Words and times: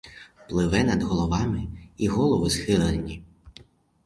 Пливе 0.49 0.83
над 0.83 1.03
головами, 1.03 1.67
і 1.97 2.07
голови 2.07 2.49
схилені. 2.49 3.23